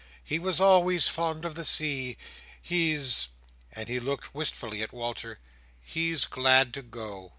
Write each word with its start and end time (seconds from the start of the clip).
He 0.23 0.39
was 0.39 0.59
always 0.59 1.07
fond 1.07 1.45
of 1.45 1.53
the 1.53 1.63
sea 1.63 2.17
He's"—and 2.59 3.87
he 3.87 3.99
looked 3.99 4.33
wistfully 4.33 4.81
at 4.81 4.91
Walter—"he's 4.93 6.25
glad 6.25 6.73
to 6.73 6.81
go." 6.81 7.29